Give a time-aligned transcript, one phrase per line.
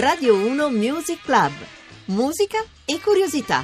[0.00, 1.52] Radio 1 Music Club.
[2.06, 3.62] Musica e curiosità.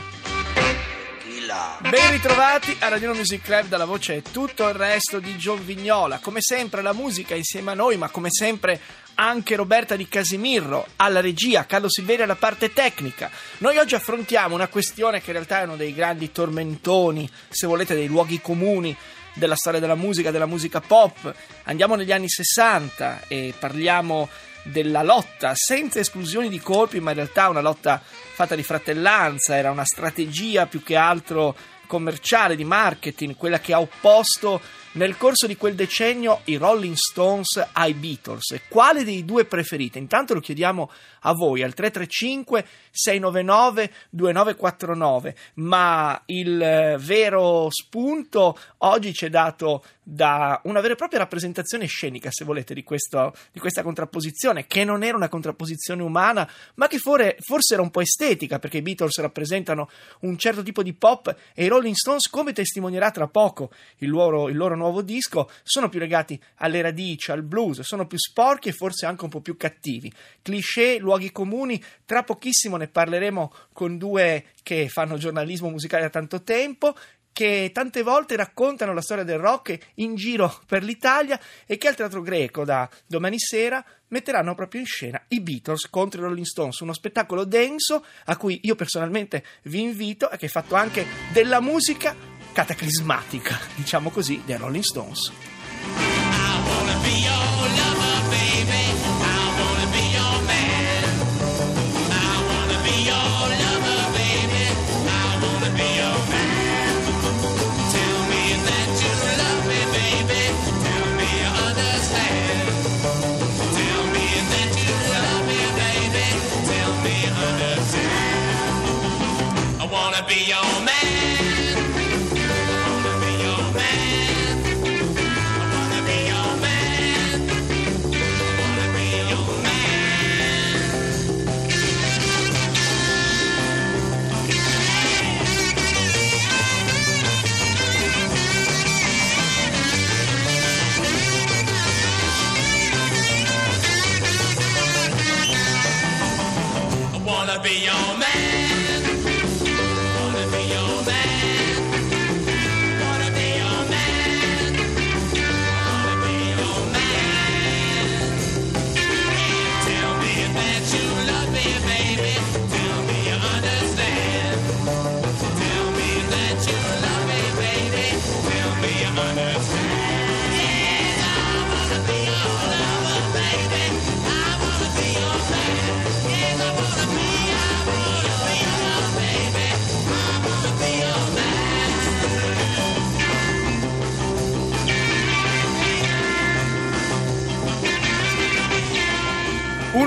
[1.88, 6.18] Ben ritrovati a Radio 1 Music Club dalla voce tutto il resto di John Vignola.
[6.18, 8.78] Come sempre la musica insieme a noi, ma come sempre
[9.14, 13.30] anche Roberta Di Casimirro alla regia, Carlo Silveri alla parte tecnica.
[13.58, 17.94] Noi oggi affrontiamo una questione che in realtà è uno dei grandi tormentoni, se volete,
[17.94, 18.94] dei luoghi comuni
[19.32, 21.34] della storia della musica, della musica pop.
[21.62, 24.28] Andiamo negli anni 60 e parliamo
[24.70, 29.70] della lotta senza esclusioni di colpi, ma in realtà una lotta fatta di fratellanza, era
[29.70, 31.56] una strategia più che altro
[31.86, 34.60] commerciale, di marketing, quella che ha opposto
[34.92, 38.60] nel corso di quel decennio i Rolling Stones ai Beatles.
[38.68, 39.98] Quale dei due preferite?
[39.98, 40.90] Intanto lo chiediamo
[41.26, 49.84] a voi al 335 699 2949, ma il eh, vero spunto oggi ci è dato
[50.08, 54.84] da una vera e propria rappresentazione scenica, se volete, di, questo, di questa contrapposizione, che
[54.84, 58.82] non era una contrapposizione umana, ma che for- forse era un po' estetica, perché i
[58.82, 59.88] Beatles rappresentano
[60.20, 64.48] un certo tipo di pop e i Rolling Stones, come testimonierà tra poco il loro,
[64.48, 68.72] il loro nuovo disco, sono più legati alle radici, al blues, sono più sporchi e
[68.72, 70.12] forse anche un po' più cattivi.
[70.40, 76.42] Cliché, luoghi comuni, tra pochissimo ne parleremo con due che fanno giornalismo musicale da tanto
[76.42, 76.94] tempo
[77.36, 81.94] che tante volte raccontano la storia del rock in giro per l'Italia e che al
[81.94, 86.80] Teatro Greco da domani sera metteranno proprio in scena i Beatles contro i Rolling Stones,
[86.80, 91.60] uno spettacolo denso a cui io personalmente vi invito e che è fatto anche della
[91.60, 92.16] musica
[92.52, 95.55] cataclismatica, diciamo così, dei Rolling Stones.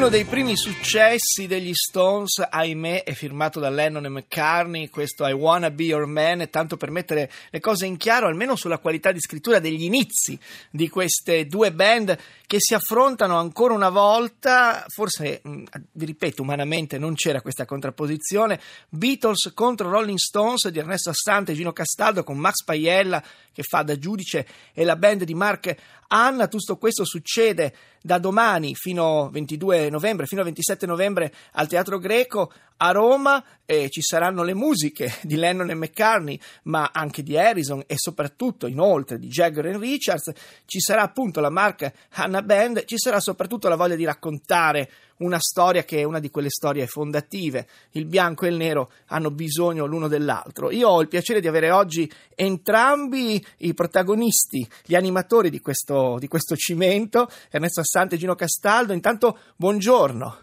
[0.10, 5.34] Uno dei primi successi degli Stones, ahimè, è firmato da Lennon e McCartney, questo I
[5.34, 9.20] Wanna Be Your Man, tanto per mettere le cose in chiaro, almeno sulla qualità di
[9.20, 10.40] scrittura degli inizi
[10.72, 16.98] di queste due band che si affrontano ancora una volta, forse, mh, vi ripeto, umanamente
[16.98, 18.60] non c'era questa contrapposizione,
[18.90, 23.84] Beatles contro Rolling Stones di Ernesto Assante e Gino Castaldo con Max Paiella che fa
[23.84, 25.76] da giudice e la band di Mark
[26.12, 31.68] Anna, tutto questo succede da domani fino al 22 novembre, fino al 27 novembre al
[31.68, 37.24] Teatro Greco a Roma eh, ci saranno le musiche di Lennon e McCartney, ma anche
[37.24, 40.32] di Harrison e soprattutto, inoltre, di Jagger e Richards.
[40.66, 45.40] Ci sarà appunto la Mark Hanna Band, ci sarà soprattutto la voglia di raccontare una
[45.40, 47.68] storia che è una di quelle storie fondative.
[47.92, 50.72] Il bianco e il nero hanno bisogno l'uno dell'altro.
[50.72, 56.30] Io ho il piacere di avere oggi entrambi i protagonisti, gli animatori di questo, di
[56.30, 58.94] questo cimento, Ernesto Assante e Gino Castaldo.
[58.94, 60.38] Intanto, buongiorno.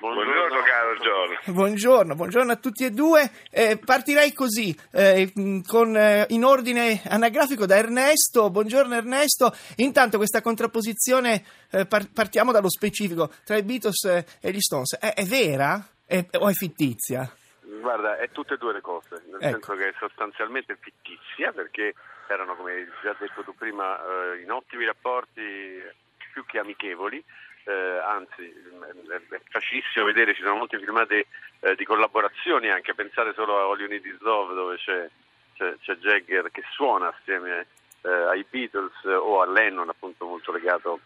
[0.00, 0.37] Buongiorno
[1.00, 1.52] Giorgio.
[1.52, 3.30] Buongiorno, buongiorno a tutti e due.
[3.50, 5.32] Eh, partirei così, eh,
[5.66, 8.50] con, eh, in ordine anagrafico da Ernesto.
[8.50, 9.52] Buongiorno Ernesto.
[9.76, 14.98] Intanto questa contrapposizione, eh, par- partiamo dallo specifico, tra i Beatles eh, e gli Stones,
[14.98, 17.30] è, è vera È- o è fittizia?
[17.80, 19.50] Guarda, è tutte e due le cose, nel Ecco.
[19.52, 21.94] senso che è sostanzialmente fittizia perché
[22.28, 25.42] erano, come hai già detto tu prima, eh, in ottimi rapporti
[26.32, 27.22] più che amichevoli,
[27.68, 28.50] eh, anzi
[29.30, 31.26] è, facilissimo vedere, ci sono molte filmate
[31.60, 35.08] eh, di collaborazioni anche, pensate solo a All You Is Love dove c'è,
[35.54, 37.66] c'è, c'è Jagger che suona assieme
[38.02, 41.00] eh, ai Beatles eh, o a Lennon appunto molto legato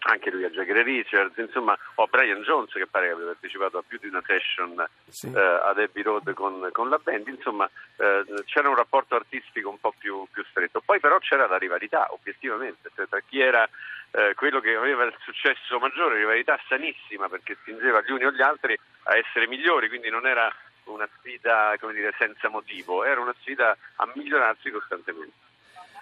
[0.00, 3.78] anche lui a Jagger Richards, insomma, o a Brian Jones che pare che abbia partecipato
[3.78, 5.26] a più di una session Sì.
[5.26, 9.78] eh, ad Abbey Road con, con la band, insomma eh, c'era un rapporto artistico un
[9.78, 10.80] po' più, più stretto.
[10.80, 13.68] Poi però c'era la rivalità, obiettivamente, cioè, tra chi era
[14.12, 18.42] eh, quello che aveva il successo maggiore, rivalità sanissima perché spingeva gli uni o gli
[18.42, 20.50] altri a essere migliori, quindi non era
[20.84, 25.48] una sfida come dire, senza motivo, era una sfida a migliorarsi costantemente.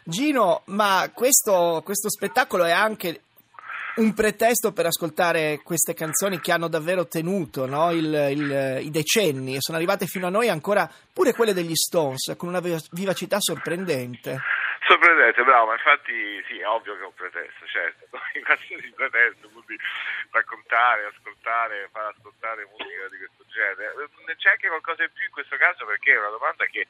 [0.05, 3.25] Gino, ma questo, questo spettacolo è anche
[3.99, 7.91] un pretesto per ascoltare queste canzoni che hanno davvero tenuto no?
[7.91, 12.35] Il- il- i decenni e sono arrivate fino a noi ancora pure quelle degli Stones
[12.37, 14.39] con una viva- vivacità sorprendente.
[14.89, 18.09] Sorprendente, bravo, ma infatti sì, è ovvio che è un pretesto, certo.
[18.33, 19.83] In qualsiasi pretesto dire
[20.31, 23.93] raccontare, ascoltare, far ascoltare musica di questo genere.
[24.27, 26.87] Eh, C'è anche qualcosa in più in questo caso perché è una domanda che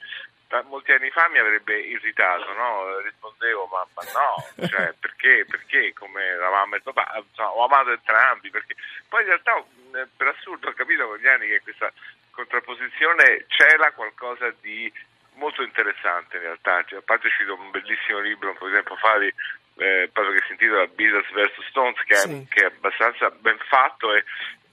[0.65, 2.99] molti anni fa mi avrebbe irritato, no?
[3.01, 8.51] Rispondevo, ma, ma no, cioè perché, perché come eravamo il papà, insomma, ho amato entrambi,
[8.51, 8.77] perché
[9.09, 11.93] poi in realtà mh, per assurdo ho capito con gli anni che questa
[12.31, 14.93] contrapposizione c'era qualcosa di
[15.39, 18.75] molto interessante in realtà, cioè, a parte è uscito un bellissimo libro un po' di
[18.75, 19.33] tempo fa di
[19.81, 22.31] eh, proprio che si intitola Beatles vs Stones che, Sì.
[22.33, 24.25] è, che è abbastanza ben fatto e,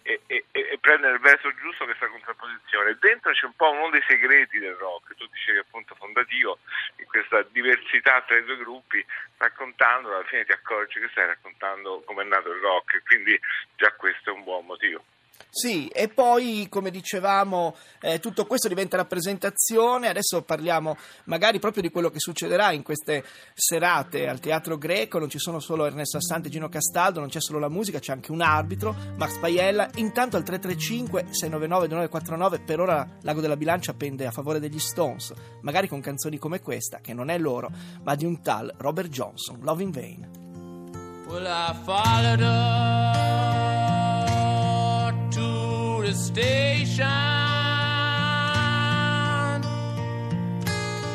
[0.01, 2.97] e, e- e prende nel verso giusto questa contrapposizione.
[2.99, 6.57] Dentro c'è un po' uno dei segreti del rock, tu dicevi appunto fondativo,
[6.97, 9.03] in questa diversità tra i due gruppi,
[9.37, 13.39] raccontandolo alla fine ti accorgi che stai raccontando come è nato il rock, e quindi
[13.75, 15.03] già questo è un buon motivo.
[15.57, 21.89] Sì, e poi come dicevamo eh, tutto questo diventa rappresentazione, adesso parliamo magari proprio di
[21.89, 23.23] quello che succederà in queste
[23.53, 27.39] serate al Teatro Greco, non ci sono solo Ernesto Assante e Gino Castaldo, non c'è
[27.39, 32.79] solo la musica, c'è anche un arbitro, Max Paiella, intanto al 335 699 2949 per
[32.81, 35.31] ora Lago della Bilancia pende a favore degli Stones,
[35.61, 37.71] magari con canzoni come questa, che non è loro,
[38.03, 40.43] ma di un tal Robert Johnson, Love in Vain.
[41.27, 41.47] Well,
[46.05, 47.07] the station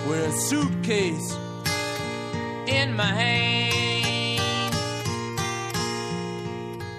[0.09, 1.39] with a suitcase
[2.67, 4.75] in my hand.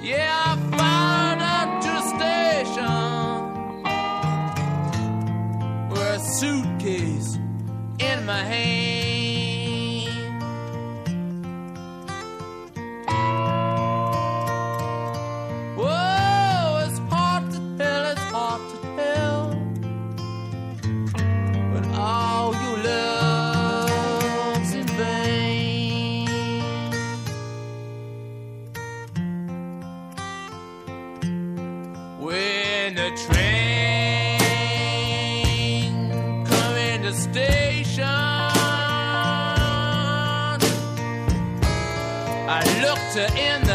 [0.01, 3.01] Yeah, I followed her to the station
[5.89, 7.31] with a suitcase
[7.99, 9.30] in my hand.
[37.21, 38.05] Station,
[42.47, 43.70] I looked in the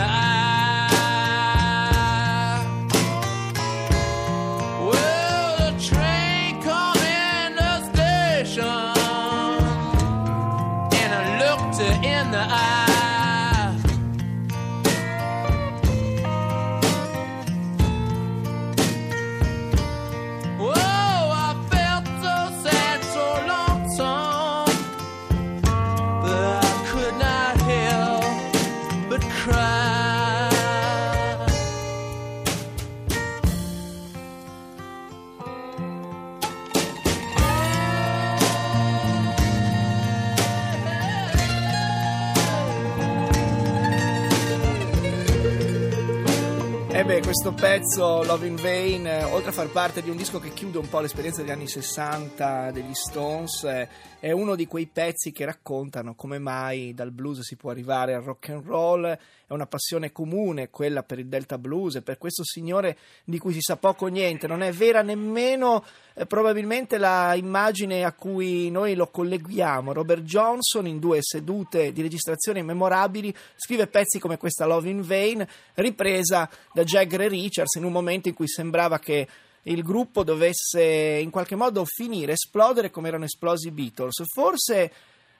[47.38, 50.78] questo pezzo, Love in Vain, eh, oltre a far parte di un disco che chiude
[50.78, 53.88] un po' l'esperienza degli anni 60 degli Stones, eh,
[54.18, 58.22] è uno di quei pezzi che raccontano come mai dal blues si può arrivare al
[58.22, 59.18] rock and roll.
[59.48, 63.52] È una passione comune quella per il Delta Blues e per questo signore di cui
[63.52, 64.48] si sa poco o niente.
[64.48, 69.92] Non è vera nemmeno eh, probabilmente la immagine a cui noi lo colleghiamo.
[69.92, 75.46] Robert Johnson, in due sedute di registrazione memorabili, scrive pezzi come questa Love in Vain,
[75.74, 79.26] ripresa da Jagger e Richards in un momento in cui sembrava che
[79.62, 84.22] il gruppo dovesse in qualche modo finire, esplodere come erano esplosi i Beatles.
[84.32, 84.92] Forse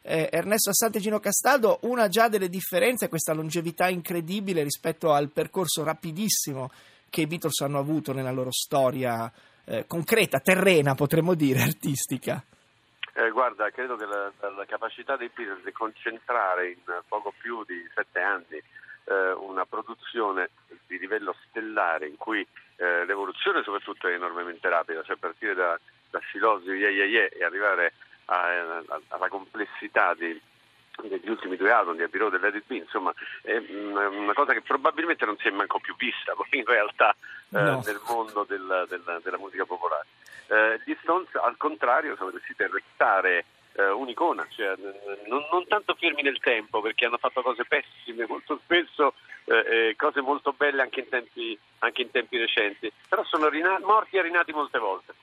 [0.02, 5.12] eh, Ernesto Assante e Gino Castaldo, una già delle differenze è questa longevità incredibile rispetto
[5.12, 6.71] al percorso rapidissimo
[7.09, 9.31] che i Beatles hanno avuto nella loro storia
[9.64, 12.43] eh, concreta, terrena, potremmo dire, artistica.
[13.14, 17.83] Eh, guarda, credo che la, la capacità dei Beatles di concentrare in poco più di
[17.95, 18.62] sette anni
[19.08, 20.50] eh, una produzione
[20.86, 22.46] di livello stellare in cui
[22.76, 25.78] eh, l'evoluzione soprattutto è enormemente rapida, cioè partire da,
[26.10, 27.92] da Silosi, yeah, yeah, yeah, e arrivare
[28.26, 30.38] a- a- alla complessità di,
[31.02, 34.32] degli ultimi due album di Abbey Road e Let It Be, insomma è mm, una
[34.34, 37.82] cosa che probabilmente non si è manco più vista poi in realtà eh, No.
[37.84, 40.06] nel mondo del- del- della musica popolare.
[40.48, 43.44] Eh, gli Stones al contrario sono riusciti a restare
[43.76, 48.26] eh, un'icona, cioè, eh, non, non tanto fermi nel tempo perché hanno fatto cose pessime
[48.28, 49.14] molto spesso,
[49.45, 54.16] eh, cose molto belle anche in tempi, anche in tempi recenti, però sono rina- morti
[54.16, 55.14] e rinati molte volte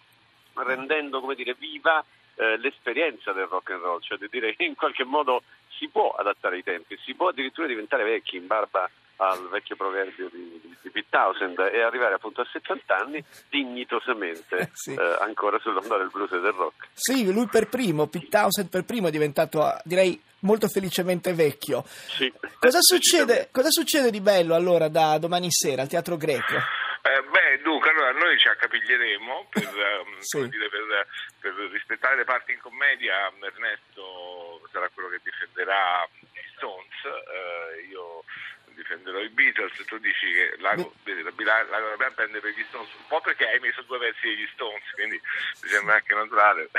[0.61, 2.03] rendendo come dire, viva
[2.35, 5.43] eh, l'esperienza del rock and roll, cioè di dire che in qualche modo
[5.77, 8.89] si può adattare ai tempi, si può addirittura diventare vecchi in barba
[9.29, 14.93] al vecchio proverbio di, di, Townsend e arrivare appunto a 70 anni dignitosamente Sì.
[14.93, 16.87] eh, ancora sull'onda del blues e del rock.
[16.93, 21.83] Sì, lui per primo, Pete Townsend per primo è diventato, eh, direi, molto felicemente vecchio.
[21.85, 22.31] Sì.
[22.59, 26.55] Cosa Eh, succede, cosa succede di bello allora da domani sera al Teatro Greco?
[26.55, 30.47] Eh, beh, dunque, allora noi ci accapiglieremo per, ehm, Sì.
[30.49, 31.07] dire, per,
[31.39, 33.31] per rispettare le parti in commedia.
[33.39, 38.23] Ernesto sarà quello che difenderà gli Stones, eh, io
[38.75, 39.71] difenderò i Beatles.
[39.85, 43.21] Tu dici che Lago, vedi, la Bila- Lago dobbiamo prendere per gli Stones, un po'
[43.21, 45.15] perché hai messo due versi degli Stones, quindi
[45.61, 46.69] mi sembra anche naturale.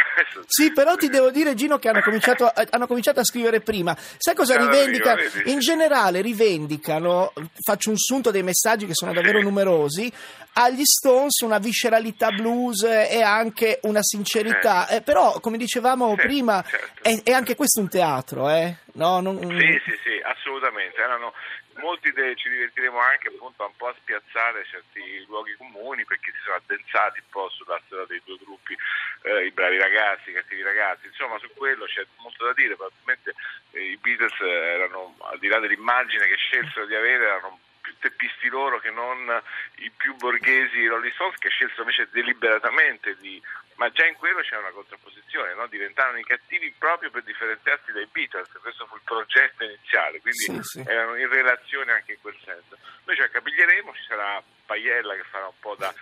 [0.46, 3.96] Sì, però ti devo dire, Gino, che hanno cominciato, a- hanno cominciato a scrivere prima.
[4.18, 5.16] Sai cosa rivendica?
[5.44, 7.32] In generale rivendicano,
[7.64, 10.12] faccio un sunto dei messaggi che sono davvero numerosi,
[10.56, 14.86] agli Stones una visceralità blues e anche una sincerità.
[14.88, 17.02] Eh, però, come dicevamo Sì, prima, certo.
[17.02, 18.76] è, è anche questo un teatro, eh?
[18.94, 21.00] No, non- Sì, sì, sì, assolutamente.
[21.00, 21.32] Erano,
[21.76, 26.38] molti de- ci divertiremo anche appunto un po' a spiazzare certi luoghi comuni perché si
[26.44, 28.76] sono addensati un po' sulla storia dei due gruppi,
[29.22, 31.06] eh, i bravi ragazzi, i cattivi ragazzi.
[31.06, 32.76] Insomma, su quello c'è molto da dire.
[32.76, 33.34] Probabilmente
[33.72, 38.48] eh, i Beatles erano, al di là dell'immagine che scelsero di avere, erano più teppisti
[38.48, 39.28] loro che non
[39.76, 43.40] i più borghesi Rolling Stones che scelsero invece deliberatamente di
[43.76, 45.66] ma già in quello c'è una contrapposizione, no?
[45.66, 50.62] diventarono i cattivi proprio per differenziarsi dai Beatles, questo fu il progetto iniziale, quindi Sì,
[50.62, 50.84] sì.
[50.86, 52.78] erano in relazione anche in quel senso.
[53.04, 55.92] Noi ci accapiglieremo, ci sarà Paiella che farà un po' da,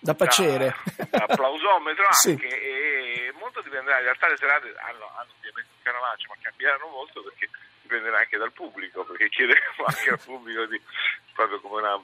[0.00, 0.74] da pacere.
[0.96, 2.30] da, da applausometro Sì.
[2.30, 6.88] anche e molto dipenderà, in realtà le serate hanno, hanno ovviamente un canovaccio, ma cambieranno
[6.88, 7.48] molto perché
[7.84, 10.80] dipenderà anche dal pubblico, perché chiederemo anche al pubblico di
[11.32, 12.00] proprio come una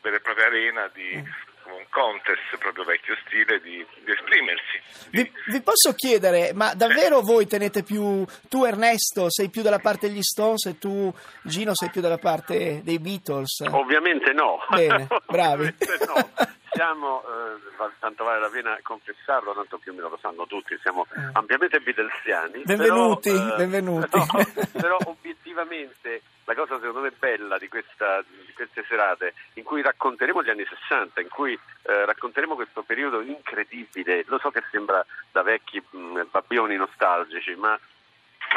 [0.00, 1.22] vera e propria arena di
[1.62, 5.10] come un contest proprio vecchio stile di, di esprimersi.
[5.10, 10.08] Vi, vi posso chiedere, ma davvero voi tenete più, tu Ernesto sei più dalla parte
[10.08, 13.60] degli Stones e tu Gino sei più dalla parte dei Beatles?
[13.70, 14.58] Ovviamente no.
[14.70, 15.72] Bene, bravi.
[15.78, 16.50] Ovviamente no.
[16.74, 21.06] Siamo, eh, tanto vale la pena confessarlo, tanto più o meno lo sanno tutti, siamo
[21.14, 21.30] Eh.
[21.34, 22.62] ampiamente beatlesiani.
[22.64, 24.08] Benvenuti, però, eh, benvenuti.
[24.08, 24.24] Però,
[24.72, 30.42] però obiettivamente la cosa secondo me bella di, questa- di queste serate, in cui racconteremo
[30.42, 35.42] gli anni 60, in cui eh, racconteremo questo periodo incredibile, lo so che sembra da
[35.42, 37.78] vecchi mh, babbioni nostalgici, ma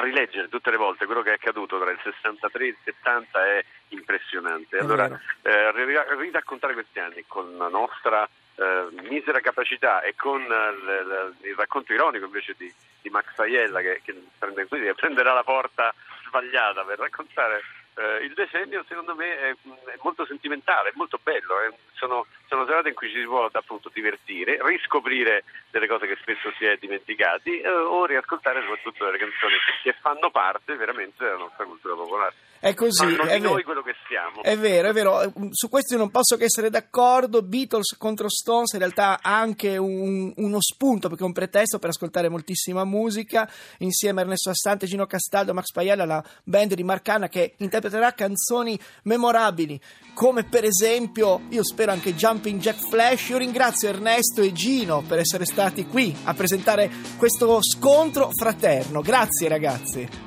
[0.02, 3.66] rileggere tutte le volte quello che è accaduto tra il 63 e il 70 è
[3.90, 4.78] impressionante.
[4.78, 5.06] Allora,
[5.42, 11.56] eh, ri- riraccontare questi anni con la nostra eh, misera capacità e con eh, il
[11.56, 12.72] racconto ironico invece di,
[13.02, 15.94] di Max Faiella che, che prende- quindi prenderà la porta
[16.25, 17.62] sbagliata per raccontare
[17.96, 21.62] eh, il decennio, secondo me è, è molto sentimentale, è molto bello.
[21.62, 21.74] eh.
[21.94, 26.52] Sono, sono serate in cui ci si può appunto divertire, riscoprire delle cose che spesso
[26.58, 31.64] si è dimenticati eh, o riascoltare soprattutto delle canzoni che fanno parte veramente della nostra
[31.66, 32.34] cultura popolare.
[32.60, 34.42] È così, Fanno è noi quello che siamo.
[34.42, 37.42] È vero, è vero, su questo io non posso che essere d'accordo.
[37.42, 42.30] Beatles contro Stones in realtà anche un- uno spunto perché è un pretesto per ascoltare
[42.30, 47.54] moltissima musica insieme a Ernesto Astante, Gino Castaldo, Max Paiella, la band di Marcana che
[47.58, 49.80] interpreterà canzoni memorabili
[50.16, 53.30] come per esempio, io spero anche Jumping Jack Flash.
[53.30, 59.02] Io ringrazio Ernesto e Gino per essere stati qui a presentare questo scontro fraterno.
[59.02, 60.25] Grazie ragazzi.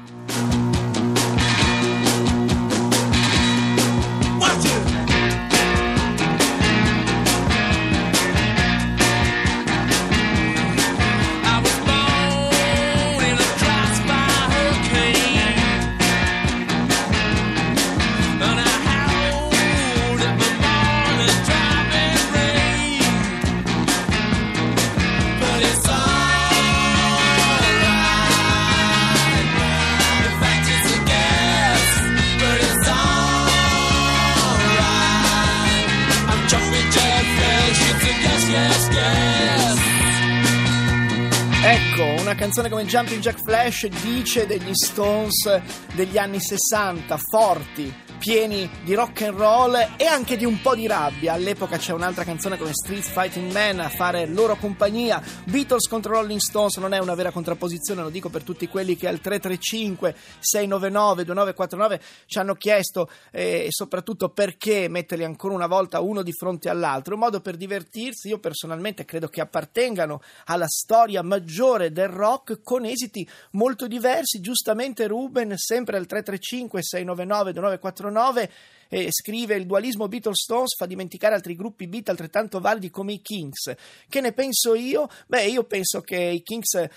[42.28, 45.62] Una canzone come Jumping Jack Flash dice degli Stones
[45.94, 50.86] degli anni 60, forti, pieni di rock and roll e anche di un po' di
[50.86, 51.34] rabbia.
[51.34, 55.22] All'epoca c'è un'altra canzone come Street Fighting Man a fare loro compagnia.
[55.44, 59.06] Beatles contro Rolling Stones non è una vera contrapposizione, lo dico per tutti quelli che
[59.06, 66.00] al 335 699 2949 ci hanno chiesto eh, e soprattutto perché metterli ancora una volta
[66.00, 68.28] uno di fronte all'altro, un modo per divertirsi.
[68.28, 74.40] Io personalmente credo che appartengano alla storia maggiore del rock con esiti molto diversi.
[74.40, 78.48] Giustamente Ruben, sempre al 335 699 2949 9
[78.88, 83.74] eh, scrive il dualismo Beatles-Stones fa dimenticare altri gruppi beat altrettanto validi come i Kings.
[84.08, 85.08] Che ne penso io?
[85.26, 86.90] Beh, io penso che i Kings eh,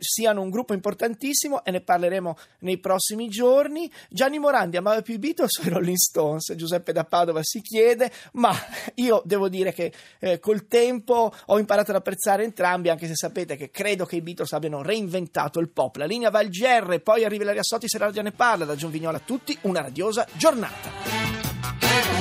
[0.00, 3.90] siano un gruppo importantissimo e ne parleremo nei prossimi giorni.
[4.08, 6.54] Gianni Morandi amava più i Beatles o i Rolling Stones?
[6.54, 8.52] Giuseppe da Padova si chiede, ma
[8.94, 13.56] io devo dire che eh, col tempo ho imparato ad apprezzare entrambi, anche se sapete
[13.56, 15.96] che credo che i Beatles abbiano reinventato il pop.
[15.96, 18.64] La linea va al GR, poi arriva la Riassotti se la radio ne parla.
[18.64, 21.35] Da Vignola a tutti, una radiosa giornata.
[21.62, 22.15] Hey.